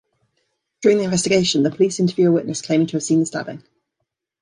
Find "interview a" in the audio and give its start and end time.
1.99-2.31